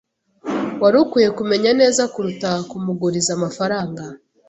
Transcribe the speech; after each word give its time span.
Wari 0.81 0.97
ukwiye 1.03 1.29
kumenya 1.37 1.69
neza 1.81 2.03
kuruta 2.13 2.49
kumuguriza 2.69 3.31
amafaranga. 3.37 4.03